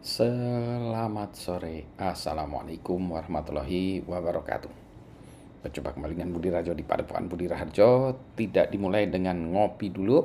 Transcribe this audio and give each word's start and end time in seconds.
Selamat 0.00 1.36
sore, 1.36 1.84
Assalamualaikum 2.00 3.12
warahmatullahi 3.12 4.00
wabarakatuh. 4.08 4.72
Berjumpa 5.60 5.92
kembali 5.92 6.16
dengan 6.16 6.32
Budi 6.32 6.48
Rajo 6.48 6.72
di 6.72 6.80
Padepokan 6.80 7.28
Budi 7.28 7.44
Raharjo. 7.44 8.16
Tidak 8.32 8.72
dimulai 8.72 9.12
dengan 9.12 9.36
ngopi 9.52 9.92
dulu 9.92 10.24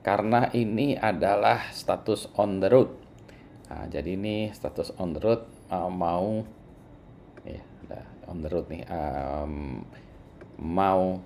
Karena 0.00 0.48
ini 0.56 0.96
adalah 0.96 1.68
status 1.68 2.32
on 2.40 2.64
the 2.64 2.72
road. 2.72 2.96
Nah, 3.68 3.92
Jadi 3.92 4.16
ini 4.16 4.48
status 4.56 4.96
on 4.96 5.12
the 5.12 5.20
road 5.20 5.44
uh, 5.68 5.92
Mau 5.92 6.40
ya, 7.44 7.60
On 8.24 8.40
the 8.40 8.48
road 8.48 8.72
nih. 8.72 8.88
Um, 8.88 9.84
Mau 10.64 11.20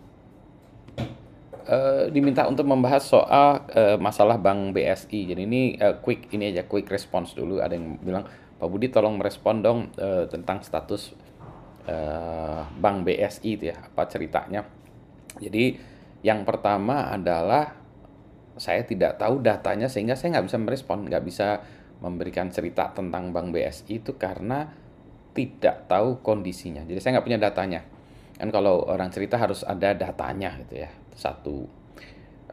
uh, 1.69 2.07
diminta 2.13 2.45
untuk 2.45 2.69
membahas 2.69 3.05
soal 3.05 3.65
uh, 3.73 3.97
masalah 4.01 4.37
Bank 4.41 4.77
BSI. 4.77 5.35
Jadi 5.35 5.43
ini 5.45 5.63
uh, 5.81 5.99
quick 6.01 6.33
ini 6.33 6.53
aja 6.53 6.65
quick 6.65 6.89
response 6.89 7.33
dulu. 7.37 7.61
Ada 7.61 7.77
yang 7.77 8.01
bilang 8.01 8.25
Pak 8.61 8.69
Budi 8.69 8.89
tolong 8.89 9.19
merespon 9.19 9.61
dong 9.61 9.79
uh, 9.99 10.25
tentang 10.29 10.63
status 10.65 11.13
uh, 11.89 12.65
Bank 12.79 13.05
BSI 13.09 13.51
itu 13.61 13.65
ya 13.73 13.77
apa 13.81 14.09
ceritanya. 14.09 14.65
Jadi 15.41 15.77
yang 16.25 16.47
pertama 16.49 17.13
adalah 17.13 17.77
saya 18.55 18.87
tidak 18.87 19.19
tahu 19.19 19.43
datanya 19.43 19.91
sehingga 19.91 20.15
saya 20.15 20.39
nggak 20.39 20.47
bisa 20.47 20.59
merespon, 20.63 20.99
nggak 21.11 21.25
bisa 21.27 21.61
memberikan 22.01 22.49
cerita 22.53 22.93
tentang 22.95 23.35
Bank 23.35 23.51
BSI 23.51 24.05
itu 24.05 24.15
karena 24.15 24.71
tidak 25.35 25.91
tahu 25.91 26.23
kondisinya. 26.23 26.87
Jadi 26.87 26.99
saya 27.03 27.19
nggak 27.19 27.27
punya 27.27 27.41
datanya. 27.43 27.94
Kan 28.35 28.51
kalau 28.51 28.83
orang 28.87 29.11
cerita 29.15 29.39
harus 29.39 29.63
ada 29.63 29.95
datanya 29.95 30.59
gitu 30.67 30.83
ya 30.83 30.91
satu. 31.15 31.67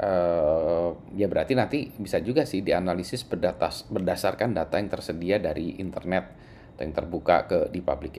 Uh, 0.02 0.98
ya 1.14 1.30
berarti 1.30 1.54
nanti 1.54 1.94
bisa 2.00 2.18
juga 2.24 2.48
sih 2.48 2.66
dianalisis 2.66 3.22
berdatas, 3.28 3.86
berdasarkan 3.92 4.56
data 4.56 4.82
yang 4.82 4.90
tersedia 4.90 5.38
dari 5.38 5.78
internet 5.78 6.26
atau 6.74 6.82
yang 6.82 6.96
terbuka 6.96 7.46
ke 7.46 7.60
di 7.70 7.86
publik. 7.86 8.18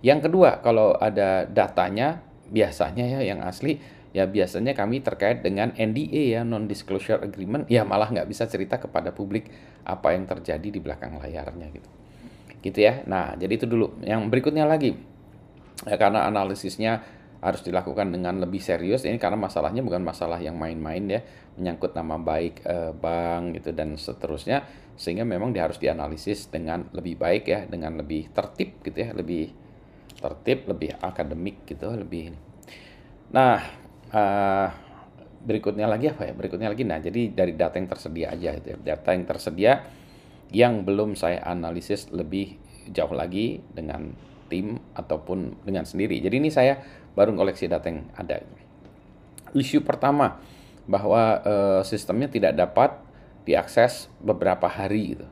Yang 0.00 0.30
kedua, 0.30 0.62
kalau 0.62 0.94
ada 0.96 1.44
datanya 1.44 2.22
biasanya 2.48 3.04
ya 3.18 3.20
yang 3.20 3.44
asli 3.44 3.76
ya 4.16 4.24
biasanya 4.24 4.72
kami 4.72 5.04
terkait 5.04 5.44
dengan 5.44 5.68
NDA 5.76 6.40
ya 6.40 6.40
non 6.40 6.64
disclosure 6.64 7.20
agreement 7.20 7.68
ya 7.68 7.84
malah 7.84 8.08
nggak 8.08 8.24
bisa 8.24 8.48
cerita 8.48 8.80
kepada 8.80 9.12
publik 9.12 9.52
apa 9.84 10.16
yang 10.16 10.24
terjadi 10.24 10.64
di 10.64 10.80
belakang 10.80 11.20
layarnya 11.20 11.68
gitu. 11.68 11.88
Gitu 12.64 12.78
ya. 12.78 13.04
Nah 13.04 13.36
jadi 13.36 13.52
itu 13.58 13.66
dulu. 13.68 14.00
Yang 14.00 14.32
berikutnya 14.32 14.64
lagi 14.64 14.96
ya, 15.86 15.96
karena 16.00 16.26
analisisnya 16.26 17.04
harus 17.38 17.62
dilakukan 17.62 18.10
dengan 18.10 18.42
lebih 18.42 18.58
serius. 18.58 19.06
Ini 19.06 19.18
karena 19.22 19.38
masalahnya 19.38 19.82
bukan 19.86 20.02
masalah 20.02 20.42
yang 20.42 20.58
main-main 20.58 21.06
ya 21.06 21.20
menyangkut 21.54 21.94
nama 21.94 22.18
baik 22.18 22.66
e, 22.66 22.76
bank 22.94 23.62
gitu 23.62 23.70
dan 23.74 23.94
seterusnya 23.94 24.66
sehingga 24.98 25.22
memang 25.22 25.54
dia 25.54 25.62
harus 25.62 25.78
dianalisis 25.78 26.50
dengan 26.50 26.90
lebih 26.90 27.14
baik 27.14 27.44
ya 27.46 27.62
dengan 27.70 27.94
lebih 27.98 28.34
tertib 28.34 28.82
gitu 28.82 28.98
ya 28.98 29.14
lebih 29.14 29.54
tertib 30.18 30.66
lebih 30.66 30.98
akademik 30.98 31.62
gitu 31.62 31.86
lebih 31.94 32.34
nah 33.30 33.62
e, 34.10 34.22
berikutnya 35.42 35.86
lagi 35.86 36.10
apa 36.10 36.28
ya? 36.28 36.32
Berikutnya 36.34 36.68
lagi. 36.70 36.82
Nah 36.82 36.98
jadi 36.98 37.30
dari 37.30 37.54
data 37.54 37.78
yang 37.78 37.88
tersedia 37.88 38.26
aja 38.34 38.50
itu 38.58 38.66
ya. 38.74 38.78
Data 38.94 39.08
yang 39.14 39.24
tersedia 39.24 39.72
yang 40.48 40.82
belum 40.82 41.14
saya 41.14 41.44
analisis 41.44 42.08
lebih 42.10 42.56
jauh 42.88 43.12
lagi 43.12 43.60
dengan 43.68 44.12
tim 44.48 44.80
ataupun 44.96 45.60
dengan 45.62 45.84
sendiri 45.84 46.18
jadi 46.24 46.40
ini 46.40 46.50
saya 46.50 46.80
baru 47.18 47.34
koleksi 47.34 47.66
data 47.66 47.90
yang 47.90 48.06
ada. 48.14 48.38
Isu 49.50 49.82
pertama 49.82 50.38
bahwa 50.86 51.42
e, 51.42 51.54
sistemnya 51.82 52.30
tidak 52.30 52.54
dapat 52.54 52.94
diakses 53.42 54.06
beberapa 54.22 54.70
hari 54.70 55.18
gitu. 55.18 55.26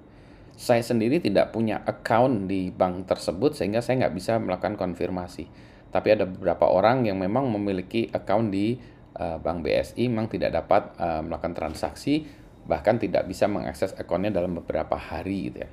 Saya 0.56 0.82
sendiri 0.82 1.22
tidak 1.22 1.54
punya 1.54 1.84
account 1.86 2.48
di 2.50 2.74
bank 2.74 3.06
tersebut 3.06 3.54
sehingga 3.54 3.84
saya 3.84 4.02
nggak 4.02 4.14
bisa 4.18 4.42
melakukan 4.42 4.74
konfirmasi. 4.74 5.46
Tapi 5.94 6.08
ada 6.10 6.26
beberapa 6.26 6.66
orang 6.66 7.06
yang 7.06 7.22
memang 7.22 7.46
memiliki 7.54 8.10
account 8.10 8.50
di 8.50 8.74
e, 9.14 9.24
bank 9.38 9.62
BSI 9.62 10.10
memang 10.10 10.26
tidak 10.26 10.58
dapat 10.58 10.90
e, 10.98 11.06
melakukan 11.22 11.54
transaksi 11.54 12.26
bahkan 12.66 12.98
tidak 12.98 13.30
bisa 13.30 13.46
mengakses 13.46 13.94
akunnya 13.94 14.34
dalam 14.34 14.58
beberapa 14.58 14.98
hari 14.98 15.54
gitu 15.54 15.62
ya. 15.62 15.70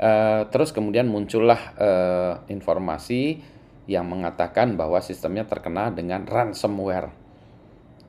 Uh, 0.00 0.48
terus 0.48 0.72
kemudian 0.72 1.04
muncullah 1.12 1.76
uh, 1.76 2.32
informasi 2.48 3.44
yang 3.84 4.08
mengatakan 4.08 4.72
bahwa 4.72 4.96
sistemnya 5.04 5.44
terkena 5.44 5.92
dengan 5.92 6.24
ransomware. 6.24 7.12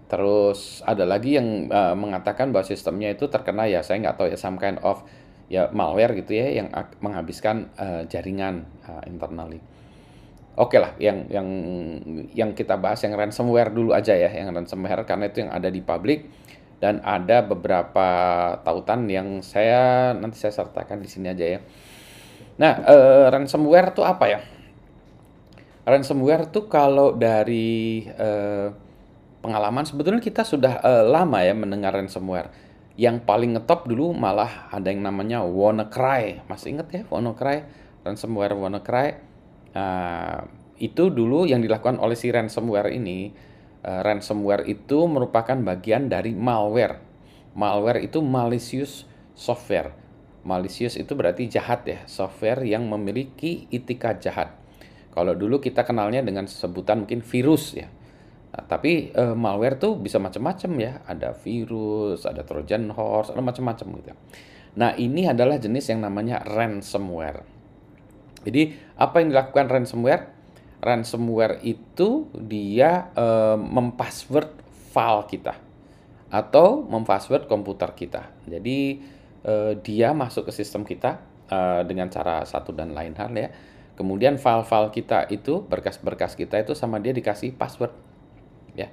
Terus 0.07 0.79
ada 0.87 1.03
lagi 1.03 1.35
yang 1.35 1.67
uh, 1.67 1.91
mengatakan 1.99 2.55
bahwa 2.55 2.63
sistemnya 2.63 3.11
itu 3.11 3.27
terkena 3.27 3.67
ya 3.67 3.83
saya 3.83 3.99
nggak 4.07 4.15
tahu 4.15 4.27
ya 4.31 4.39
some 4.39 4.55
kind 4.55 4.79
of 4.87 5.03
ya 5.51 5.67
malware 5.75 6.15
gitu 6.15 6.31
ya 6.31 6.63
yang 6.63 6.71
menghabiskan 7.03 7.67
uh, 7.75 8.07
jaringan 8.07 8.71
uh, 8.87 9.03
internally. 9.03 9.59
Oke 10.55 10.75
okay 10.75 10.79
lah, 10.79 10.91
yang 10.95 11.27
yang 11.27 11.47
yang 12.31 12.49
kita 12.55 12.79
bahas 12.79 13.03
yang 13.03 13.19
ransomware 13.19 13.71
dulu 13.71 13.91
aja 13.91 14.15
ya, 14.15 14.31
yang 14.31 14.55
ransomware 14.55 15.03
karena 15.03 15.27
itu 15.27 15.43
yang 15.43 15.51
ada 15.51 15.67
di 15.67 15.83
publik 15.83 16.27
dan 16.81 16.97
ada 17.05 17.45
beberapa 17.45 18.09
tautan 18.65 19.05
yang 19.05 19.45
saya 19.45 20.11
nanti 20.17 20.41
saya 20.41 20.51
sertakan 20.51 20.99
di 20.99 21.07
sini 21.07 21.29
aja 21.29 21.45
ya. 21.45 21.59
Nah, 22.57 22.73
uh, 22.83 23.25
ransomware 23.29 23.93
itu 23.93 24.01
apa 24.01 24.25
ya? 24.27 24.41
ransomware 25.81 26.49
tuh 26.53 26.69
kalau 26.69 27.17
dari 27.17 28.05
uh, 28.05 28.69
pengalaman 29.41 29.85
sebetulnya 29.85 30.21
kita 30.21 30.45
sudah 30.45 30.77
uh, 30.81 31.03
lama 31.05 31.41
ya 31.41 31.57
mendengar 31.57 31.97
ransomware. 31.97 32.53
Yang 32.99 33.25
paling 33.25 33.57
ngetop 33.57 33.89
dulu 33.89 34.13
malah 34.13 34.69
ada 34.69 34.93
yang 34.93 35.01
namanya 35.01 35.41
WannaCry. 35.41 36.45
Masih 36.45 36.77
inget 36.77 36.87
ya 36.93 37.01
WannaCry? 37.09 37.65
Ransomware 38.05 38.53
WannaCry. 38.53 39.09
Uh, 39.71 40.45
itu 40.77 41.09
dulu 41.09 41.45
yang 41.49 41.61
dilakukan 41.61 41.97
oleh 41.97 42.17
si 42.17 42.29
ransomware 42.29 42.93
ini. 42.93 43.33
Uh, 43.81 44.05
ransomware 44.05 44.69
itu 44.69 45.09
merupakan 45.09 45.57
bagian 45.57 46.05
dari 46.05 46.37
malware. 46.37 47.01
Malware 47.57 48.05
itu 48.05 48.21
malicious 48.21 49.09
software. 49.33 49.97
Malicious 50.45 50.97
itu 50.97 51.17
berarti 51.17 51.49
jahat 51.49 51.85
ya, 51.85 51.99
software 52.05 52.61
yang 52.61 52.85
memiliki 52.85 53.65
itika 53.73 54.17
jahat. 54.21 54.53
Kalau 55.11 55.35
dulu 55.35 55.59
kita 55.59 55.83
kenalnya 55.83 56.23
dengan 56.23 56.47
sebutan 56.47 57.03
mungkin 57.05 57.25
virus 57.25 57.75
ya. 57.75 57.91
Nah, 58.51 58.63
tapi 58.67 59.11
e, 59.11 59.23
malware 59.35 59.79
tuh 59.79 59.99
bisa 59.99 60.17
macam-macam 60.23 60.71
ya. 60.79 60.91
Ada 61.03 61.35
virus, 61.35 62.23
ada 62.23 62.47
trojan 62.47 62.87
horse, 62.91 63.35
ada 63.35 63.43
macam-macam 63.43 63.87
gitu. 63.99 64.11
Nah, 64.79 64.95
ini 64.95 65.27
adalah 65.27 65.59
jenis 65.59 65.91
yang 65.91 65.99
namanya 65.99 66.39
ransomware. 66.47 67.43
Jadi, 68.47 68.71
apa 68.95 69.19
yang 69.19 69.35
dilakukan 69.35 69.67
ransomware? 69.67 70.40
Ransomware 70.81 71.61
itu 71.61 72.25
dia 72.33 73.13
e, 73.13 73.25
mempassword 73.57 74.49
file 74.89 75.23
kita 75.29 75.53
atau 76.33 76.81
mempassword 76.81 77.45
komputer 77.45 77.93
kita. 77.93 78.33
Jadi, 78.49 78.97
e, 79.45 79.53
dia 79.85 80.11
masuk 80.17 80.49
ke 80.49 80.51
sistem 80.51 80.81
kita 80.81 81.21
e, 81.45 81.85
dengan 81.85 82.09
cara 82.09 82.41
satu 82.43 82.73
dan 82.73 82.97
lain 82.97 83.13
hal 83.13 83.29
ya 83.37 83.49
Kemudian 84.01 84.41
file-file 84.41 84.89
kita 84.89 85.27
itu, 85.29 85.61
berkas-berkas 85.61 86.33
kita 86.33 86.57
itu 86.57 86.73
sama 86.73 86.97
dia 86.97 87.13
dikasih 87.13 87.53
password. 87.53 87.93
Ya. 88.73 88.89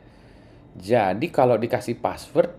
Jadi 0.76 1.32
kalau 1.32 1.56
dikasih 1.56 1.96
password, 1.96 2.52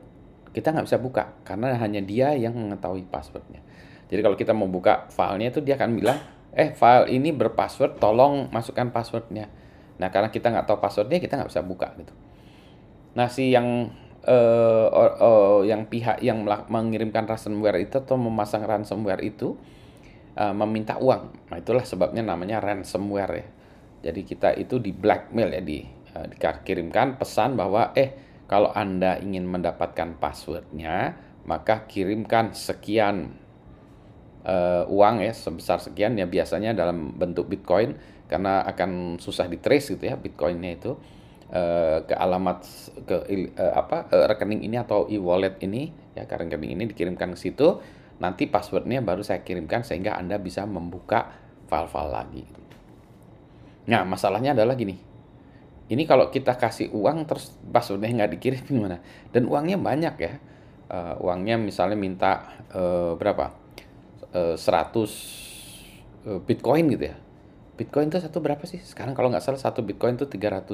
kita 0.50 0.74
nggak 0.74 0.90
bisa 0.90 0.98
buka 0.98 1.38
karena 1.46 1.78
hanya 1.78 2.02
dia 2.02 2.34
yang 2.34 2.58
mengetahui 2.58 3.06
passwordnya. 3.06 3.62
Jadi 4.10 4.26
kalau 4.26 4.34
kita 4.34 4.58
mau 4.58 4.66
buka 4.66 5.06
filenya 5.14 5.54
itu 5.54 5.62
dia 5.62 5.78
akan 5.78 5.94
bilang, 5.94 6.18
eh 6.54 6.74
file 6.74 7.12
ini 7.14 7.30
berpassword, 7.30 8.02
tolong 8.02 8.50
masukkan 8.50 8.90
passwordnya. 8.90 9.50
Nah 10.00 10.10
karena 10.10 10.34
kita 10.34 10.50
nggak 10.50 10.66
tahu 10.66 10.78
passwordnya, 10.82 11.22
kita 11.22 11.38
nggak 11.38 11.50
bisa 11.52 11.62
buka 11.62 11.94
gitu. 12.00 12.14
Nah 13.14 13.28
si 13.28 13.54
yang 13.54 13.92
uh, 14.26 14.88
uh, 14.90 15.14
uh, 15.20 15.60
yang 15.64 15.88
pihak 15.88 16.20
yang 16.24 16.44
mengirimkan 16.46 17.30
ransomware 17.30 17.80
itu 17.80 18.02
atau 18.02 18.18
memasang 18.18 18.66
ransomware 18.66 19.22
itu 19.24 19.56
uh, 20.36 20.54
meminta 20.56 21.00
uang. 21.00 21.52
Nah, 21.52 21.58
itulah 21.60 21.84
sebabnya 21.84 22.24
namanya 22.26 22.60
ransomware 22.60 23.34
ya. 23.36 23.48
Jadi 24.10 24.22
kita 24.24 24.56
itu 24.56 24.80
di 24.80 24.96
blackmail 24.96 25.60
ya 25.60 25.62
di 25.64 25.84
uh, 26.16 26.26
dikirimkan 26.28 27.20
pesan 27.20 27.60
bahwa 27.60 27.92
eh 27.96 28.16
kalau 28.50 28.74
Anda 28.74 29.22
ingin 29.22 29.46
mendapatkan 29.46 30.18
passwordnya, 30.18 31.14
maka 31.46 31.86
kirimkan 31.86 32.58
sekian 32.58 33.38
uh, 34.50 34.84
uang 34.90 35.22
ya 35.22 35.32
sebesar 35.32 35.78
sekian 35.78 36.18
ya 36.18 36.26
biasanya 36.26 36.74
dalam 36.74 37.14
bentuk 37.14 37.46
Bitcoin 37.46 37.94
karena 38.26 38.66
akan 38.66 39.22
susah 39.22 39.46
di 39.46 39.62
trace 39.62 39.94
gitu 39.94 40.10
ya 40.10 40.18
Bitcoinnya 40.18 40.72
itu 40.74 40.98
uh, 41.54 42.02
ke 42.06 42.14
alamat 42.18 42.66
ke 43.06 43.16
uh, 43.58 43.74
apa 43.78 44.10
uh, 44.10 44.26
rekening 44.26 44.66
ini 44.66 44.82
atau 44.82 45.06
e-wallet 45.06 45.62
ini 45.62 45.94
ya 46.18 46.26
ke 46.26 46.34
rekening 46.34 46.74
ini 46.74 46.84
dikirimkan 46.90 47.38
ke 47.38 47.40
situ 47.40 47.78
nanti 48.20 48.50
passwordnya 48.52 49.00
baru 49.00 49.24
saya 49.24 49.42
kirimkan 49.46 49.88
sehingga 49.88 50.20
Anda 50.20 50.38
bisa 50.38 50.68
membuka 50.68 51.32
file-file 51.72 52.12
lagi. 52.12 52.44
Nah, 53.88 54.04
masalahnya 54.04 54.52
adalah 54.52 54.76
gini. 54.76 55.00
Ini 55.90 56.04
kalau 56.06 56.30
kita 56.30 56.60
kasih 56.60 56.94
uang 56.94 57.26
terus 57.26 57.56
passwordnya 57.66 58.12
nggak 58.22 58.32
dikirim 58.38 58.62
gimana? 58.70 59.00
Dan 59.32 59.48
uangnya 59.48 59.80
banyak 59.80 60.16
ya. 60.20 60.34
Uh, 60.90 61.16
uangnya 61.22 61.56
misalnya 61.62 61.96
minta 61.96 62.60
uh, 62.74 63.14
berapa? 63.16 63.56
Uh, 64.34 64.56
100 64.56 64.60
uh, 66.28 66.40
Bitcoin 66.44 66.86
gitu 66.94 67.10
ya. 67.10 67.16
Bitcoin 67.80 68.12
itu 68.12 68.20
satu 68.20 68.44
berapa 68.44 68.62
sih? 68.68 68.84
Sekarang 68.84 69.16
kalau 69.16 69.32
nggak 69.32 69.44
salah 69.44 69.62
satu 69.62 69.80
Bitcoin 69.80 70.20
itu 70.20 70.28
300 70.28 70.68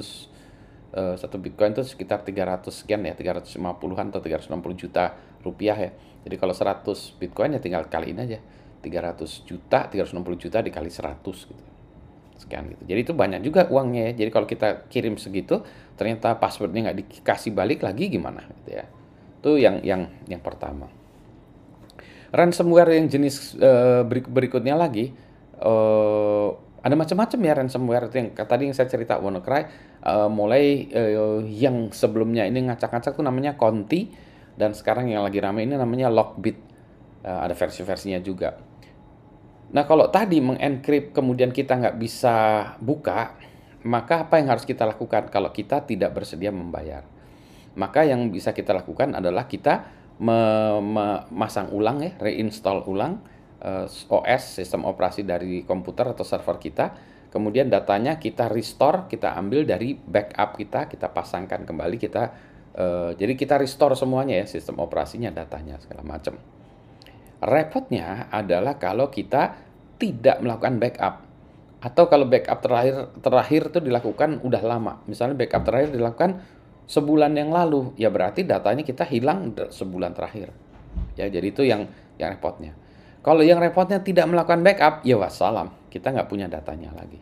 uh, 0.95 1.15
satu 1.19 1.37
Bitcoin 1.37 1.77
itu 1.77 1.83
sekitar 1.85 2.25
300 2.25 2.65
sekian 2.73 3.05
ya, 3.05 3.13
350-an 3.13 4.07
atau 4.09 4.21
360 4.23 4.81
juta 4.81 5.13
rupiah 5.45 5.77
ya. 5.77 5.91
Jadi 6.25 6.35
kalau 6.41 6.57
100 6.57 7.21
Bitcoin 7.21 7.53
ya 7.53 7.61
tinggal 7.61 7.85
kaliin 7.85 8.17
aja. 8.17 8.39
300 8.81 9.49
juta, 9.49 9.89
360 9.89 10.43
juta 10.45 10.57
dikali 10.61 10.89
100 10.93 11.21
gitu. 11.25 11.63
Sekian 12.37 12.69
gitu. 12.69 12.83
Jadi 12.85 12.99
itu 13.01 13.13
banyak 13.13 13.41
juga 13.41 13.65
uangnya 13.69 14.11
ya. 14.11 14.25
Jadi 14.25 14.29
kalau 14.33 14.45
kita 14.49 14.89
kirim 14.89 15.17
segitu, 15.17 15.65
ternyata 15.97 16.37
passwordnya 16.37 16.89
nggak 16.91 16.97
dikasih 17.01 17.53
balik 17.53 17.81
lagi 17.81 18.09
gimana 18.09 18.45
gitu 18.61 18.77
ya. 18.77 18.85
Itu 19.41 19.57
yang 19.57 19.81
yang 19.81 20.09
yang 20.29 20.41
pertama. 20.41 20.89
Ransomware 22.33 22.97
yang 22.97 23.07
jenis 23.09 23.57
uh, 23.59 24.05
berikutnya 24.07 24.73
lagi 24.73 25.13
uh, 25.61 26.49
ada 26.85 26.93
macam-macam 26.93 27.39
ya 27.41 27.53
ransomware. 27.57 28.05
Itu 28.13 28.17
yang 28.21 28.29
tadi 28.37 28.69
yang 28.69 28.75
saya 28.77 28.85
cerita 28.85 29.17
WannaCry 29.17 29.63
uh, 30.05 30.29
mulai 30.29 30.85
uh, 30.93 31.41
yang 31.41 31.89
sebelumnya 31.89 32.45
ini 32.45 32.69
ngacak-ngacak 32.69 33.17
tuh 33.17 33.25
namanya 33.25 33.57
Conti 33.57 34.13
dan 34.53 34.77
sekarang 34.77 35.09
yang 35.09 35.25
lagi 35.25 35.41
ramai 35.41 35.65
ini 35.65 35.73
namanya 35.73 36.13
Lockbit. 36.13 36.61
Uh, 37.25 37.41
ada 37.41 37.57
versi-versinya 37.57 38.21
juga. 38.21 38.53
Nah 39.73 39.83
kalau 39.89 40.13
tadi 40.13 40.37
mengencrypt 40.37 41.17
kemudian 41.17 41.49
kita 41.49 41.73
nggak 41.73 41.97
bisa 41.97 42.35
buka 42.77 43.33
maka 43.85 44.25
apa 44.29 44.37
yang 44.37 44.53
harus 44.53 44.65
kita 44.65 44.85
lakukan? 44.85 45.33
Kalau 45.33 45.49
kita 45.49 45.89
tidak 45.89 46.13
bersedia 46.13 46.53
membayar 46.53 47.15
maka 47.75 48.07
yang 48.07 48.31
bisa 48.31 48.55
kita 48.55 48.71
lakukan 48.71 49.13
adalah 49.13 49.45
kita 49.51 50.04
memasang 50.19 51.75
ulang 51.75 51.99
ya 51.99 52.11
reinstall 52.15 52.87
ulang 52.87 53.19
uh, 53.59 53.83
eh, 53.83 54.13
OS 54.15 54.63
sistem 54.63 54.87
operasi 54.87 55.27
dari 55.27 55.67
komputer 55.67 56.15
atau 56.15 56.23
server 56.23 56.57
kita. 56.59 56.85
Kemudian 57.33 57.67
datanya 57.67 58.15
kita 58.15 58.47
restore 58.47 59.11
kita 59.11 59.35
ambil 59.35 59.67
dari 59.67 59.91
backup 59.91 60.55
kita 60.55 60.87
kita 60.87 61.11
pasangkan 61.11 61.67
kembali 61.67 61.99
kita 61.99 62.23
uh, 62.79 63.11
jadi 63.11 63.35
kita 63.35 63.59
restore 63.59 63.91
semuanya 63.99 64.39
ya 64.39 64.47
sistem 64.47 64.79
operasinya 64.79 65.35
datanya 65.35 65.75
segala 65.83 66.07
macam. 66.07 66.39
Repotnya 67.43 68.31
adalah 68.31 68.79
kalau 68.79 69.11
kita 69.11 69.59
tidak 69.99 70.39
melakukan 70.39 70.79
backup. 70.79 71.15
Atau 71.83 72.09
kalau 72.09 72.25
backup 72.25 72.63
terakhir 72.63 72.95
terakhir 73.21 73.61
itu 73.69 73.79
dilakukan 73.83 74.41
udah 74.41 74.63
lama. 74.63 74.93
Misalnya 75.05 75.35
backup 75.37 75.67
terakhir 75.67 75.93
dilakukan 75.93 76.41
sebulan 76.85 77.33
yang 77.33 77.49
lalu 77.49 77.93
ya 77.97 78.13
berarti 78.13 78.45
datanya 78.45 78.85
kita 78.85 79.05
hilang 79.09 79.53
sebulan 79.57 80.13
terakhir 80.13 80.53
ya 81.17 81.25
jadi 81.29 81.47
itu 81.49 81.65
yang 81.65 81.89
yang 82.15 82.31
repotnya 82.37 82.77
kalau 83.25 83.41
yang 83.41 83.57
repotnya 83.57 84.05
tidak 84.05 84.29
melakukan 84.29 84.61
backup, 84.61 85.01
ya 85.01 85.17
wassalam, 85.17 85.73
kita 85.89 86.13
nggak 86.13 86.29
punya 86.29 86.45
datanya 86.45 86.93
lagi. 86.93 87.17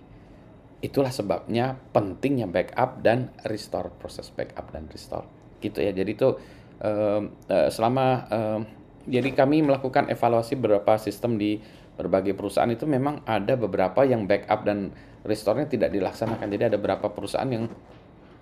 Itulah 0.84 1.16
sebabnya 1.16 1.80
pentingnya 1.96 2.44
backup 2.44 3.00
dan 3.00 3.32
restore, 3.48 3.88
proses 3.88 4.28
backup 4.28 4.68
dan 4.76 4.92
restore. 4.92 5.24
Gitu 5.64 5.80
ya, 5.80 5.96
jadi 5.96 6.12
itu 6.12 6.36
uh, 6.84 7.24
selama, 7.72 8.28
uh, 8.28 8.60
jadi 9.08 9.32
kami 9.32 9.64
melakukan 9.64 10.12
evaluasi 10.12 10.60
beberapa 10.60 11.00
sistem 11.00 11.40
di 11.40 11.64
berbagai 11.96 12.36
perusahaan 12.36 12.68
itu 12.68 12.84
memang 12.84 13.24
ada 13.24 13.56
beberapa 13.56 14.04
yang 14.04 14.28
backup 14.28 14.68
dan 14.68 14.92
restore-nya 15.24 15.72
tidak 15.72 15.96
dilaksanakan. 15.96 16.52
Jadi 16.52 16.64
ada 16.68 16.76
beberapa 16.76 17.16
perusahaan 17.16 17.48
yang 17.48 17.72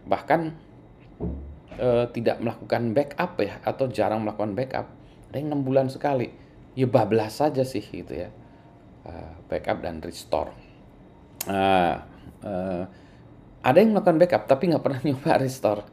bahkan 0.10 0.58
uh, 1.78 2.06
tidak 2.12 2.38
melakukan 2.42 2.92
backup 2.92 3.40
ya, 3.42 3.60
atau 3.64 3.90
jarang 3.90 4.22
melakukan 4.22 4.54
backup. 4.54 4.88
Ada 5.32 5.36
yang 5.40 5.48
enam 5.56 5.62
bulan 5.64 5.88
sekali. 5.88 6.30
Ya 6.76 6.88
bablas 6.88 7.40
saja 7.40 7.64
sih 7.68 7.84
gitu 7.84 8.12
ya. 8.12 8.30
Uh, 9.08 9.34
backup 9.48 9.82
dan 9.84 10.00
restore. 10.00 10.52
Uh, 11.50 11.98
uh, 12.46 12.84
ada 13.62 13.78
yang 13.78 13.94
melakukan 13.94 14.18
backup 14.22 14.44
tapi 14.46 14.70
nggak 14.72 14.84
pernah 14.84 15.02
nyoba 15.08 15.42
restore. 15.42 15.84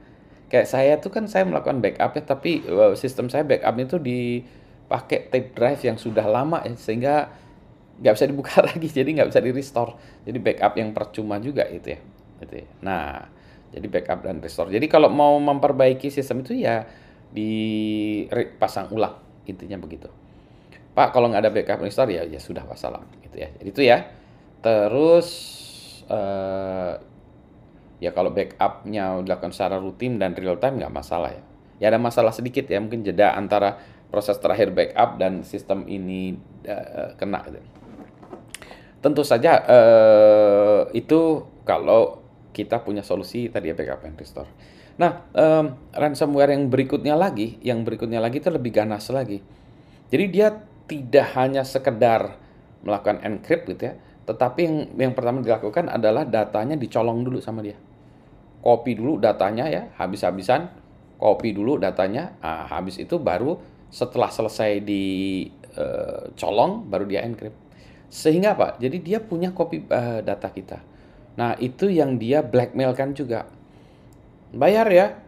Kayak 0.48 0.68
saya 0.68 0.92
tuh 0.96 1.12
kan 1.12 1.28
saya 1.28 1.44
melakukan 1.44 1.84
backup 1.84 2.16
ya 2.16 2.22
tapi 2.24 2.64
sistem 2.96 3.28
saya 3.28 3.44
backup 3.44 3.76
itu 3.76 4.00
dipakai 4.00 5.28
tape 5.28 5.52
drive 5.52 5.84
yang 5.84 6.00
sudah 6.00 6.24
lama 6.24 6.64
ya 6.64 6.72
sehingga 6.72 7.28
nggak 8.00 8.14
bisa 8.16 8.26
dibuka 8.30 8.54
lagi 8.68 8.88
jadi 8.88 9.08
nggak 9.12 9.28
bisa 9.28 9.40
di 9.44 9.50
restore. 9.52 9.92
Jadi 10.24 10.38
backup 10.40 10.72
yang 10.80 10.96
percuma 10.96 11.36
juga 11.36 11.68
itu 11.68 11.92
ya 11.92 12.00
gitu 12.40 12.54
ya. 12.64 12.68
Nah 12.80 13.37
jadi 13.74 13.86
backup 13.88 14.24
dan 14.24 14.40
restore 14.40 14.72
jadi 14.72 14.86
kalau 14.88 15.12
mau 15.12 15.36
memperbaiki 15.40 16.08
sistem 16.08 16.40
itu 16.44 16.56
ya 16.56 16.88
dipasang 17.28 18.88
ulang 18.92 19.20
intinya 19.44 19.76
begitu 19.76 20.08
Pak 20.98 21.14
kalau 21.14 21.30
nggak 21.30 21.46
ada 21.46 21.54
backup 21.54 21.78
install 21.86 22.10
ya 22.10 22.26
ya 22.26 22.42
sudah 22.42 22.66
wassalam 22.66 23.06
gitu 23.22 23.38
ya. 23.38 23.54
Jadi 23.54 23.68
itu 23.70 23.82
ya. 23.86 24.10
Terus 24.58 25.28
uh, 26.10 26.98
ya 28.02 28.10
kalau 28.10 28.34
backupnya 28.34 29.22
dilakukan 29.22 29.54
secara 29.54 29.78
rutin 29.78 30.18
dan 30.18 30.34
real 30.34 30.58
time 30.58 30.82
nggak 30.82 30.90
masalah 30.90 31.30
ya. 31.30 31.42
Ya 31.78 31.86
ada 31.94 32.02
masalah 32.02 32.34
sedikit 32.34 32.66
ya 32.66 32.82
mungkin 32.82 33.06
jeda 33.06 33.38
antara 33.38 33.78
proses 34.10 34.42
terakhir 34.42 34.74
backup 34.74 35.22
dan 35.22 35.46
sistem 35.46 35.86
ini 35.86 36.34
uh, 36.66 37.14
kena. 37.14 37.46
Gitu. 37.46 37.62
Tentu 38.98 39.22
saja 39.22 39.62
uh, 39.70 40.90
itu 40.90 41.46
kalau 41.62 42.17
kita 42.52 42.82
punya 42.82 43.04
solusi 43.04 43.48
tadi 43.52 43.70
ya 43.70 43.74
backup 43.76 44.04
and 44.08 44.16
restore. 44.18 44.50
Nah, 44.98 45.30
um, 45.30 45.78
ransomware 45.94 46.58
yang 46.58 46.66
berikutnya 46.66 47.14
lagi, 47.14 47.54
yang 47.62 47.86
berikutnya 47.86 48.18
lagi 48.18 48.42
itu 48.42 48.50
lebih 48.50 48.74
ganas 48.74 49.06
lagi. 49.14 49.38
Jadi 50.10 50.24
dia 50.26 50.50
tidak 50.90 51.26
hanya 51.38 51.62
sekedar 51.62 52.34
melakukan 52.82 53.22
encrypt 53.22 53.70
gitu 53.70 53.82
ya, 53.92 53.94
tetapi 54.26 54.60
yang 54.66 54.76
yang 54.98 55.12
pertama 55.14 55.38
dilakukan 55.44 55.86
adalah 55.86 56.26
datanya 56.26 56.74
dicolong 56.74 57.22
dulu 57.22 57.38
sama 57.38 57.62
dia. 57.62 57.78
Copy 58.58 58.98
dulu 58.98 59.22
datanya 59.22 59.70
ya, 59.70 59.82
habis-habisan 59.94 60.66
copy 61.18 61.54
dulu 61.54 61.78
datanya, 61.78 62.34
nah, 62.42 62.66
habis 62.66 62.98
itu 62.98 63.18
baru 63.18 63.58
setelah 63.90 64.30
selesai 64.30 64.82
dicolong 64.82 66.72
eh, 66.72 66.82
uh, 66.82 66.88
baru 66.90 67.04
dia 67.06 67.22
encrypt. 67.26 67.58
Sehingga 68.08 68.56
apa? 68.56 68.80
Jadi 68.80 68.98
dia 69.04 69.20
punya 69.20 69.52
copy 69.52 69.84
uh, 69.90 70.24
data 70.24 70.48
kita. 70.48 70.78
Nah, 71.38 71.54
itu 71.62 71.86
yang 71.86 72.18
dia 72.18 72.42
blackmailkan 72.42 73.14
juga. 73.14 73.46
Bayar 74.50 74.90
ya, 74.90 75.22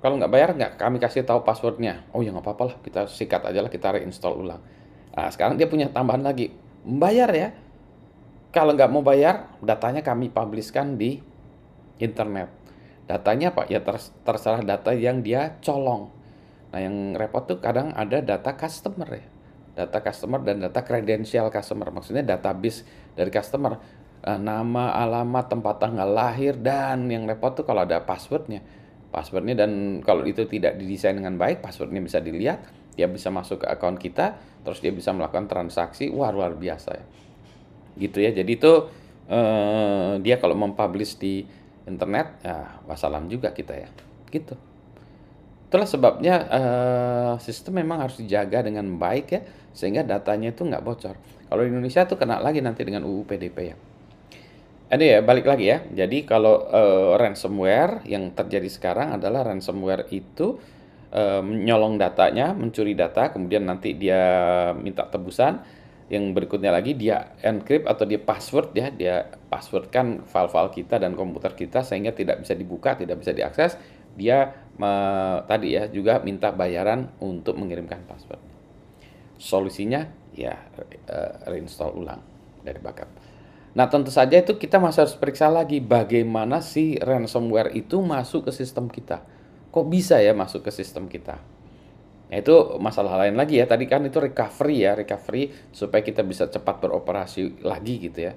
kalau 0.00 0.16
nggak 0.16 0.32
bayar 0.32 0.50
nggak 0.56 0.72
kami 0.80 0.96
kasih 0.96 1.28
tahu 1.28 1.44
passwordnya. 1.44 2.08
Oh 2.16 2.24
ya 2.24 2.32
nggak 2.32 2.44
apa-apa 2.44 2.62
lah, 2.72 2.76
kita 2.80 3.04
sikat 3.04 3.44
aja 3.44 3.60
lah, 3.60 3.68
kita 3.68 3.92
reinstall 3.92 4.40
ulang. 4.40 4.64
Nah 5.12 5.28
sekarang 5.28 5.60
dia 5.60 5.68
punya 5.68 5.92
tambahan 5.92 6.24
lagi, 6.24 6.56
bayar 6.88 7.28
ya. 7.36 7.52
Kalau 8.50 8.74
nggak 8.74 8.90
mau 8.90 9.04
bayar, 9.04 9.52
datanya 9.60 10.00
kami 10.00 10.32
publishkan 10.32 10.96
di 10.96 11.20
internet. 12.00 12.48
Datanya 13.06 13.52
apa? 13.52 13.68
Ya 13.68 13.84
ter 13.84 14.00
terserah 14.24 14.64
data 14.64 14.96
yang 14.96 15.20
dia 15.20 15.60
colong. 15.60 16.08
Nah 16.72 16.80
yang 16.80 17.12
repot 17.14 17.44
tuh 17.44 17.60
kadang 17.60 17.92
ada 17.92 18.24
data 18.24 18.56
customer 18.56 19.06
ya. 19.06 19.26
Data 19.84 20.00
customer 20.00 20.40
dan 20.42 20.64
data 20.64 20.80
kredensial 20.80 21.52
customer. 21.52 21.92
Maksudnya 21.92 22.24
database 22.24 22.88
dari 23.14 23.28
customer. 23.28 23.76
Nah, 24.20 24.36
nama, 24.36 24.92
alamat, 25.00 25.48
tempat 25.48 25.80
tanggal 25.80 26.04
lahir, 26.04 26.52
dan 26.60 27.08
yang 27.08 27.24
repot 27.24 27.56
tuh 27.56 27.64
kalau 27.64 27.88
ada 27.88 28.04
passwordnya. 28.04 28.60
Passwordnya 29.10 29.56
dan 29.56 30.04
kalau 30.04 30.28
itu 30.28 30.44
tidak 30.46 30.78
didesain 30.78 31.18
dengan 31.18 31.34
baik 31.34 31.58
passwordnya 31.64 31.98
bisa 31.98 32.22
dilihat 32.22 32.62
dia 32.94 33.10
bisa 33.10 33.26
masuk 33.26 33.64
ke 33.64 33.66
akun 33.66 33.98
kita 33.98 34.38
terus 34.62 34.78
dia 34.78 34.94
bisa 34.94 35.10
melakukan 35.10 35.50
transaksi. 35.50 36.12
Wah 36.14 36.30
luar 36.30 36.54
biasa 36.54 36.90
ya. 36.94 37.04
Gitu 37.98 38.22
ya. 38.22 38.30
Jadi 38.30 38.52
itu 38.54 38.72
eh, 39.26 40.20
dia 40.22 40.36
kalau 40.38 40.54
mempublish 40.54 41.18
di 41.18 41.42
internet 41.90 42.38
ya 42.44 42.78
wassalam 42.86 43.26
juga 43.26 43.50
kita 43.50 43.74
ya. 43.74 43.90
Gitu. 44.30 44.54
Itulah 45.66 45.88
sebabnya 45.90 46.34
eh, 46.46 47.32
sistem 47.42 47.82
memang 47.82 48.06
harus 48.06 48.20
dijaga 48.20 48.62
dengan 48.62 48.86
baik 48.94 49.26
ya 49.32 49.42
sehingga 49.74 50.06
datanya 50.06 50.54
itu 50.54 50.62
nggak 50.62 50.84
bocor. 50.86 51.16
Kalau 51.50 51.62
di 51.66 51.72
Indonesia 51.72 52.06
tuh 52.06 52.14
kena 52.14 52.38
lagi 52.38 52.62
nanti 52.62 52.86
dengan 52.86 53.02
UU 53.02 53.26
PDP 53.26 53.58
ya 53.74 53.76
ini 54.90 55.06
ya 55.06 55.20
balik 55.22 55.46
lagi 55.46 55.70
ya. 55.70 55.78
Jadi 55.86 56.26
kalau 56.26 56.66
uh, 56.66 57.14
ransomware 57.14 58.02
yang 58.10 58.34
terjadi 58.34 58.66
sekarang 58.66 59.14
adalah 59.14 59.46
ransomware 59.46 60.10
itu 60.10 60.58
uh, 61.14 61.42
menyolong 61.42 61.94
datanya, 61.94 62.50
mencuri 62.50 62.98
data, 62.98 63.30
kemudian 63.30 63.70
nanti 63.70 63.94
dia 63.94 64.22
minta 64.74 65.06
tebusan. 65.06 65.62
Yang 66.10 66.34
berikutnya 66.34 66.74
lagi 66.74 66.98
dia 66.98 67.38
encrypt 67.38 67.86
atau 67.86 68.02
dia 68.02 68.18
password 68.18 68.74
ya, 68.74 68.90
dia 68.90 69.30
passwordkan 69.46 70.26
file-file 70.26 70.74
kita 70.82 70.98
dan 70.98 71.14
komputer 71.14 71.54
kita 71.54 71.86
sehingga 71.86 72.10
tidak 72.10 72.42
bisa 72.42 72.58
dibuka, 72.58 72.98
tidak 72.98 73.22
bisa 73.22 73.30
diakses. 73.30 73.78
Dia 74.18 74.50
uh, 74.74 75.46
tadi 75.46 75.78
ya 75.78 75.86
juga 75.86 76.18
minta 76.18 76.50
bayaran 76.50 77.14
untuk 77.22 77.54
mengirimkan 77.54 78.02
password. 78.10 78.42
Solusinya 79.38 80.02
ya 80.34 80.58
uh, 81.06 81.46
reinstall 81.46 81.94
ulang 81.94 82.18
dari 82.66 82.82
backup. 82.82 83.30
Nah 83.70 83.86
tentu 83.86 84.10
saja 84.10 84.34
itu 84.34 84.58
kita 84.58 84.82
masih 84.82 85.06
harus 85.06 85.14
periksa 85.14 85.46
lagi 85.46 85.78
bagaimana 85.78 86.58
si 86.58 86.98
ransomware 86.98 87.70
itu 87.78 88.02
masuk 88.02 88.50
ke 88.50 88.52
sistem 88.54 88.90
kita. 88.90 89.22
Kok 89.70 89.86
bisa 89.86 90.18
ya 90.18 90.34
masuk 90.34 90.66
ke 90.66 90.74
sistem 90.74 91.06
kita? 91.06 91.38
Nah, 92.30 92.38
itu 92.38 92.54
masalah 92.78 93.18
lain 93.26 93.34
lagi 93.34 93.58
ya. 93.58 93.66
Tadi 93.66 93.90
kan 93.90 94.06
itu 94.06 94.22
recovery 94.22 94.86
ya, 94.86 94.94
recovery 94.94 95.50
supaya 95.74 96.02
kita 96.06 96.22
bisa 96.22 96.46
cepat 96.46 96.78
beroperasi 96.78 97.66
lagi 97.66 97.98
gitu 97.98 98.30
ya. 98.30 98.32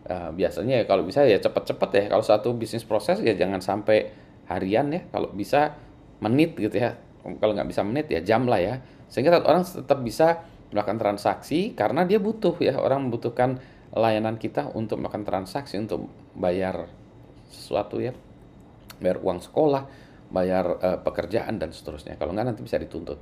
Uh, 0.00 0.32
biasanya 0.32 0.80
ya 0.80 0.84
kalau 0.84 1.04
bisa 1.08 1.24
ya 1.24 1.40
cepat-cepat 1.40 1.90
ya. 1.96 2.04
Kalau 2.12 2.24
satu 2.24 2.52
bisnis 2.52 2.84
proses 2.84 3.24
ya 3.24 3.32
jangan 3.32 3.64
sampai 3.64 4.12
harian 4.48 4.92
ya. 4.92 5.08
Kalau 5.08 5.32
bisa 5.32 5.72
menit 6.20 6.52
gitu 6.56 6.76
ya. 6.76 7.00
Kalau 7.24 7.56
nggak 7.56 7.68
bisa 7.68 7.80
menit 7.80 8.12
ya 8.12 8.20
jam 8.20 8.44
lah 8.44 8.60
ya. 8.60 8.84
Sehingga 9.08 9.40
orang 9.40 9.64
tetap 9.64 10.04
bisa 10.04 10.44
melakukan 10.68 11.00
transaksi 11.00 11.72
karena 11.72 12.04
dia 12.04 12.20
butuh 12.20 12.60
ya. 12.60 12.76
Orang 12.76 13.08
membutuhkan 13.08 13.56
layanan 13.90 14.38
kita 14.38 14.70
untuk 14.70 15.02
melakukan 15.02 15.26
transaksi 15.26 15.74
untuk 15.78 16.06
bayar 16.38 16.86
sesuatu 17.50 17.98
ya. 17.98 18.14
Bayar 19.02 19.18
uang 19.24 19.42
sekolah, 19.42 19.88
bayar 20.30 20.66
uh, 20.78 20.98
pekerjaan 21.02 21.58
dan 21.58 21.74
seterusnya. 21.74 22.14
Kalau 22.14 22.30
nggak 22.30 22.54
nanti 22.54 22.62
bisa 22.62 22.78
dituntut. 22.78 23.18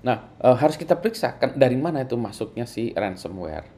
Nah, 0.00 0.32
uh, 0.40 0.56
harus 0.56 0.80
kita 0.80 0.96
periksa 0.96 1.36
kan 1.36 1.52
dari 1.58 1.76
mana 1.76 2.06
itu 2.06 2.16
masuknya 2.16 2.64
si 2.64 2.96
ransomware. 2.96 3.68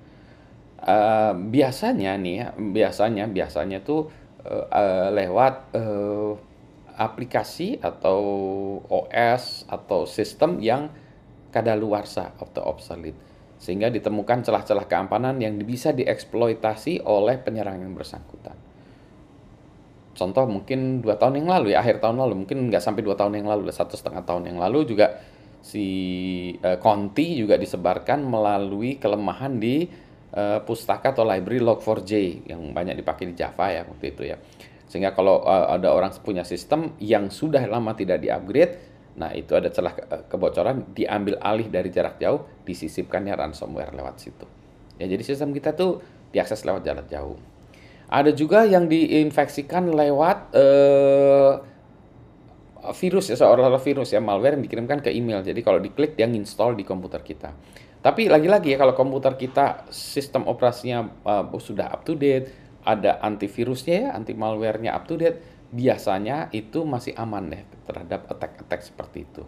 Uh, 0.82 1.34
biasanya 1.34 2.18
nih 2.18 2.34
ya, 2.42 2.48
biasanya 2.54 3.24
biasanya 3.30 3.78
tuh 3.82 4.10
uh, 4.46 4.66
uh, 4.70 5.08
lewat 5.14 5.74
uh, 5.74 6.34
aplikasi 6.98 7.80
atau 7.82 8.20
OS 8.86 9.66
atau 9.66 10.06
sistem 10.06 10.60
yang 10.60 10.92
kadaluarsa 11.50 12.36
atau 12.38 12.62
obsolete 12.68 13.31
sehingga 13.62 13.95
ditemukan 13.95 14.42
celah-celah 14.42 14.90
keamanan 14.90 15.38
yang 15.38 15.54
bisa 15.62 15.95
dieksploitasi 15.95 17.07
oleh 17.07 17.38
penyerang 17.38 17.78
yang 17.78 17.95
bersangkutan. 17.95 18.59
Contoh 20.19 20.50
mungkin 20.50 20.99
dua 20.99 21.14
tahun 21.14 21.38
yang 21.40 21.49
lalu 21.54 21.73
ya 21.73 21.78
akhir 21.78 22.02
tahun 22.02 22.19
lalu 22.19 22.42
mungkin 22.42 22.69
nggak 22.69 22.83
sampai 22.83 23.07
dua 23.07 23.14
tahun 23.14 23.38
yang 23.38 23.47
lalu 23.47 23.71
satu 23.71 23.95
setengah 23.95 24.26
tahun 24.26 24.50
yang 24.50 24.59
lalu 24.59 24.85
juga 24.85 25.14
si 25.62 25.87
uh, 26.59 26.76
juga 27.14 27.54
disebarkan 27.54 28.26
melalui 28.26 28.99
kelemahan 28.99 29.57
di 29.62 29.87
uh, 30.35 30.59
pustaka 30.66 31.14
atau 31.14 31.23
library 31.23 31.62
Log4j 31.62 32.12
yang 32.50 32.75
banyak 32.75 32.99
dipakai 32.99 33.31
di 33.31 33.35
Java 33.38 33.71
ya 33.71 33.87
waktu 33.87 34.11
itu 34.11 34.23
ya. 34.26 34.37
Sehingga 34.90 35.14
kalau 35.14 35.47
uh, 35.47 35.71
ada 35.71 35.95
orang 35.95 36.11
punya 36.19 36.42
sistem 36.42 36.99
yang 36.99 37.31
sudah 37.31 37.64
lama 37.71 37.95
tidak 37.95 38.21
di-upgrade 38.26 38.91
nah 39.12 39.31
itu 39.37 39.52
ada 39.52 39.69
celah 39.69 39.92
kebocoran 40.28 40.88
diambil 40.97 41.37
alih 41.40 41.69
dari 41.69 41.92
jarak 41.92 42.16
jauh 42.16 42.49
disisipkannya 42.64 43.37
ransomware 43.37 43.92
lewat 43.92 44.16
situ 44.21 44.47
ya 44.97 45.04
jadi 45.04 45.21
sistem 45.21 45.52
kita 45.52 45.76
tuh 45.76 46.00
diakses 46.33 46.64
lewat 46.64 46.83
jarak 46.85 47.07
jauh 47.12 47.37
ada 48.12 48.28
juga 48.33 48.69
yang 48.69 48.88
diinfeksikan 48.92 49.88
lewat 49.88 50.52
uh, 50.52 51.52
virus 52.90 53.31
ya 53.31 53.38
seolah-olah 53.38 53.78
virus 53.78 54.11
ya 54.11 54.19
malware 54.19 54.59
yang 54.59 54.64
dikirimkan 54.66 54.99
ke 54.99 55.14
email. 55.14 55.40
Jadi 55.47 55.62
kalau 55.62 55.78
diklik 55.78 56.19
dia 56.19 56.26
nginstall 56.26 56.75
di 56.75 56.83
komputer 56.83 57.23
kita. 57.23 57.54
Tapi 58.02 58.26
lagi-lagi 58.26 58.75
ya 58.75 58.83
kalau 58.83 58.99
komputer 58.99 59.38
kita 59.38 59.87
sistem 59.95 60.50
operasinya 60.50 61.07
uh, 61.23 61.47
sudah 61.62 61.95
up 61.95 62.02
to 62.02 62.19
date, 62.19 62.50
ada 62.83 63.23
antivirusnya 63.23 63.95
ya, 63.95 64.09
anti 64.11 64.35
malwarenya 64.35 64.90
up 64.90 65.07
to 65.07 65.14
date, 65.14 65.38
biasanya 65.72 66.52
itu 66.52 66.84
masih 66.84 67.16
aman 67.16 67.48
ya 67.50 67.62
terhadap 67.88 68.28
attack-attack 68.28 68.80
seperti 68.84 69.24
itu. 69.24 69.42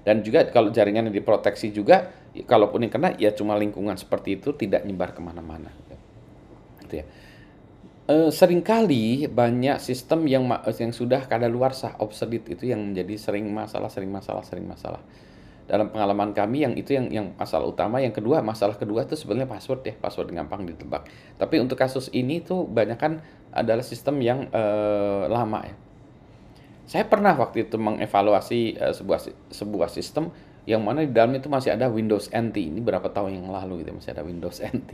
Dan 0.00 0.24
juga 0.24 0.48
kalau 0.48 0.72
jaringan 0.72 1.10
yang 1.10 1.16
diproteksi 1.20 1.74
juga, 1.74 2.08
kalaupun 2.48 2.88
yang 2.88 2.92
kena 2.94 3.12
ya 3.20 3.34
cuma 3.36 3.58
lingkungan 3.58 3.98
seperti 4.00 4.40
itu 4.40 4.56
tidak 4.56 4.86
nyebar 4.88 5.12
ke 5.12 5.20
mana-mana. 5.20 5.68
Gitu 6.86 7.02
ya 7.02 7.06
uh, 8.10 8.30
sering 8.34 8.60
kali 8.60 9.30
banyak 9.30 9.78
sistem 9.78 10.26
yang 10.26 10.50
yang 10.50 10.92
sudah 10.92 11.24
kadaluarsa 11.30 11.94
obsolete 12.02 12.58
itu 12.58 12.74
yang 12.74 12.82
menjadi 12.82 13.14
sering 13.16 13.46
masalah 13.54 13.88
sering 13.88 14.10
masalah 14.10 14.42
sering 14.42 14.66
masalah 14.66 15.00
dalam 15.70 15.94
pengalaman 15.94 16.34
kami 16.34 16.66
yang 16.66 16.74
itu 16.74 16.98
yang 16.98 17.06
yang 17.14 17.26
masalah 17.38 17.70
utama 17.70 18.02
yang 18.02 18.10
kedua 18.10 18.42
masalah 18.42 18.74
kedua 18.74 19.06
itu 19.06 19.14
sebenarnya 19.14 19.46
password 19.46 19.86
ya 19.86 19.94
password 19.94 20.34
gampang 20.34 20.66
ditebak. 20.66 21.06
Tapi 21.38 21.62
untuk 21.62 21.78
kasus 21.78 22.10
ini 22.10 22.42
tuh 22.42 22.66
banyak 22.66 22.98
kan 22.98 23.22
adalah 23.54 23.86
sistem 23.86 24.18
yang 24.18 24.50
uh, 24.50 25.30
lama 25.30 25.62
ya. 25.62 25.74
Saya 26.90 27.06
pernah 27.06 27.38
waktu 27.38 27.70
itu 27.70 27.78
mengevaluasi 27.78 28.82
uh, 28.82 28.90
sebuah 28.90 29.30
sebuah 29.54 29.88
sistem 29.94 30.34
yang 30.66 30.82
mana 30.82 31.06
di 31.06 31.14
dalamnya 31.14 31.38
itu 31.38 31.48
masih 31.48 31.78
ada 31.78 31.86
Windows 31.86 32.28
NT 32.34 32.56
ini 32.58 32.82
berapa 32.82 33.06
tahun 33.06 33.38
yang 33.38 33.48
lalu 33.48 33.86
gitu 33.86 33.94
masih 33.94 34.10
ada 34.12 34.26
Windows 34.26 34.58
NT 34.74 34.90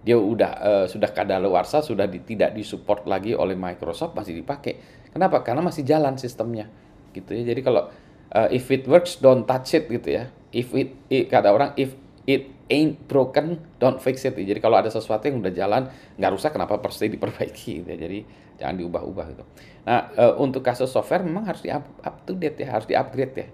dia 0.00 0.16
udah 0.16 0.52
uh, 0.62 0.86
sudah 0.88 1.12
kadaluarsa 1.12 1.84
sudah 1.84 2.08
di, 2.08 2.24
tidak 2.24 2.56
disupport 2.56 3.04
lagi 3.04 3.36
oleh 3.36 3.58
Microsoft 3.58 4.16
masih 4.16 4.40
dipakai. 4.40 4.78
Kenapa? 5.10 5.42
Karena 5.42 5.60
masih 5.60 5.84
jalan 5.84 6.16
sistemnya 6.16 6.70
gitu 7.12 7.34
ya. 7.34 7.42
Jadi 7.42 7.60
kalau 7.60 7.90
uh, 8.34 8.48
if 8.50 8.70
it 8.70 8.86
works 8.86 9.18
don't 9.18 9.46
touch 9.46 9.74
it 9.74 9.86
gitu 9.86 10.08
ya 10.08 10.24
if 10.50 10.70
it, 10.74 10.94
it 11.10 11.30
kata 11.30 11.50
orang 11.50 11.70
if 11.78 11.94
it 12.26 12.50
ain't 12.70 12.98
broken 13.10 13.58
don't 13.82 13.98
fix 13.98 14.22
it 14.26 14.34
jadi 14.34 14.58
kalau 14.62 14.78
ada 14.78 14.90
sesuatu 14.90 15.26
yang 15.26 15.42
udah 15.42 15.52
jalan 15.54 15.82
nggak 16.18 16.30
rusak 16.30 16.54
kenapa 16.54 16.78
pasti 16.78 17.10
diperbaiki 17.10 17.82
gitu 17.82 17.88
ya. 17.90 17.98
jadi 17.98 18.18
jangan 18.60 18.74
diubah-ubah 18.78 19.26
gitu 19.34 19.44
nah 19.86 20.12
uh, 20.14 20.34
untuk 20.38 20.62
kasus 20.62 20.90
software 20.90 21.24
memang 21.26 21.48
harus 21.48 21.64
di 21.64 21.70
up, 21.72 21.86
to 22.28 22.36
date 22.36 22.60
ya 22.60 22.76
harus 22.76 22.86
di 22.86 22.94
upgrade 22.94 23.34
ya 23.34 23.46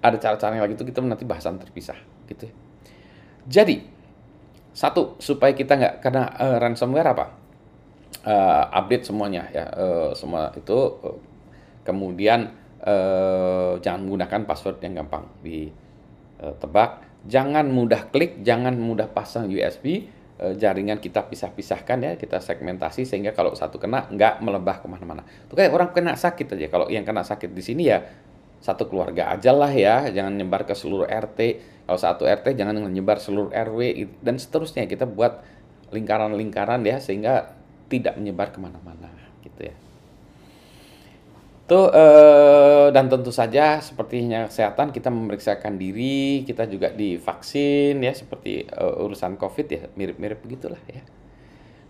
ada 0.00 0.16
cara-cara 0.16 0.56
yang 0.56 0.64
lagi 0.64 0.76
itu 0.78 0.84
kita 0.86 1.02
nanti 1.04 1.28
bahasan 1.28 1.60
terpisah 1.60 1.96
gitu 2.28 2.48
ya. 2.48 2.54
jadi 3.48 3.76
satu 4.70 5.18
supaya 5.18 5.52
kita 5.52 5.74
nggak 5.76 5.94
kena 5.98 6.30
uh, 6.38 6.56
ransomware 6.62 7.10
apa? 7.10 7.26
Uh, 8.20 8.64
update 8.76 9.08
semuanya 9.08 9.48
ya 9.48 9.64
uh, 9.72 10.12
semua 10.12 10.52
itu 10.52 10.76
uh, 10.76 11.16
kemudian 11.88 12.52
uh, 12.84 13.76
jangan 13.80 14.00
menggunakan 14.06 14.40
password 14.48 14.80
yang 14.84 15.04
gampang. 15.04 15.28
Ditebak 15.44 16.90
jangan 17.28 17.68
mudah 17.68 18.08
klik 18.08 18.40
jangan 18.40 18.72
mudah 18.80 19.12
pasang 19.12 19.52
USB 19.52 20.08
uh, 20.40 20.56
jaringan 20.56 20.96
kita 20.96 21.28
pisah-pisahkan 21.28 21.98
ya 22.00 22.12
kita 22.16 22.40
segmentasi 22.40 23.04
sehingga 23.04 23.36
kalau 23.36 23.52
satu 23.52 23.76
kena 23.76 24.08
nggak 24.08 24.40
melebah 24.40 24.80
ke 24.80 24.86
mana-mana. 24.88 25.22
Itu 25.24 25.52
kayak 25.52 25.72
orang 25.72 25.90
kena 25.92 26.12
sakit 26.16 26.56
aja. 26.56 26.66
Kalau 26.72 26.86
yang 26.88 27.04
kena 27.04 27.20
sakit 27.20 27.52
di 27.52 27.62
sini 27.62 27.92
ya 27.92 28.00
satu 28.60 28.88
keluarga 28.88 29.32
aja 29.32 29.52
lah 29.52 29.72
ya. 29.72 30.08
Jangan 30.08 30.40
nyebar 30.40 30.64
ke 30.64 30.72
seluruh 30.72 31.08
RT 31.08 31.40
kalau 31.84 32.00
satu 32.00 32.24
RT 32.24 32.56
jangan 32.56 32.80
menyebar 32.80 33.20
seluruh 33.20 33.52
RW 33.52 34.08
dan 34.24 34.40
seterusnya. 34.40 34.88
Kita 34.88 35.04
buat 35.04 35.44
lingkaran-lingkaran 35.90 36.86
ya 36.86 37.02
sehingga 37.02 37.52
tidak 37.90 38.16
menyebar 38.16 38.54
ke 38.54 38.58
mana-mana. 38.62 39.10
Gitu 39.44 39.68
ya. 39.68 39.89
Tuh 41.70 41.86
eh, 41.94 42.90
dan 42.90 43.06
tentu 43.06 43.30
saja 43.30 43.78
sepertinya 43.78 44.50
kesehatan 44.50 44.90
kita 44.90 45.06
memeriksakan 45.06 45.78
diri, 45.78 46.42
kita 46.42 46.66
juga 46.66 46.90
divaksin 46.90 48.02
ya 48.02 48.10
seperti 48.10 48.66
eh, 48.66 49.02
urusan 49.06 49.38
COVID 49.38 49.66
ya 49.70 49.86
mirip-mirip 49.94 50.42
begitulah 50.42 50.82
ya. 50.90 51.06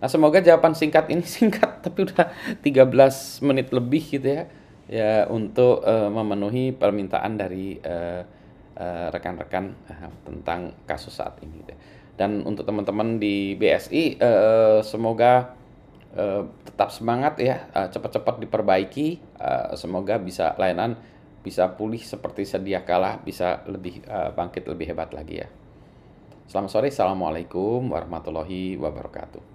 Nah, 0.05 0.09
semoga 0.13 0.45
jawaban 0.45 0.77
singkat 0.77 1.09
ini 1.09 1.25
singkat 1.41 1.81
tapi 1.81 2.05
udah 2.05 2.29
13 2.61 3.41
menit 3.49 3.73
lebih 3.73 4.05
gitu 4.05 4.29
ya. 4.29 4.45
Ya 4.85 5.25
untuk 5.33 5.81
eh, 5.89 6.11
memenuhi 6.13 6.77
permintaan 6.77 7.41
dari 7.41 7.81
eh, 7.81 8.21
rekan-rekan 9.13 9.77
uh, 9.93 10.09
tentang 10.25 10.73
kasus 10.89 11.21
saat 11.21 11.37
ini. 11.45 11.61
Dan 12.17 12.41
untuk 12.49 12.65
teman-teman 12.65 13.21
di 13.21 13.53
BSI, 13.61 14.17
uh, 14.17 14.81
semoga 14.81 15.60
uh, 16.17 16.47
tetap 16.67 16.91
semangat 16.95 17.39
ya, 17.43 17.69
uh, 17.75 17.89
cepat-cepat 17.91 18.43
diperbaiki. 18.43 19.19
Uh, 19.37 19.75
semoga 19.75 20.17
bisa 20.17 20.55
layanan 20.57 20.97
bisa 21.41 21.73
pulih 21.73 22.01
seperti 22.01 22.45
sedia 22.45 22.85
kala, 22.85 23.21
bisa 23.25 23.65
lebih 23.65 24.05
uh, 24.05 24.33
bangkit 24.37 24.69
lebih 24.69 24.93
hebat 24.93 25.11
lagi 25.17 25.41
ya. 25.41 25.49
Selamat 26.51 26.71
sore, 26.71 26.89
assalamualaikum 26.93 27.95
warahmatullahi 27.95 28.77
wabarakatuh. 28.77 29.50